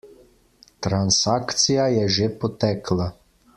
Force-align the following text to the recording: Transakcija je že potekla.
Transakcija 0.85 1.87
je 1.97 2.09
že 2.17 2.31
potekla. 2.45 3.11